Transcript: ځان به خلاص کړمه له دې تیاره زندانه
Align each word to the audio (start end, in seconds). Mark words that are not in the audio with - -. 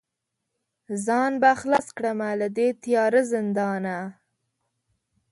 ځان 1.05 1.31
به 1.41 1.51
خلاص 1.61 1.87
کړمه 1.97 2.29
له 2.41 2.47
دې 2.57 2.67
تیاره 2.83 3.21
زندانه 3.33 3.97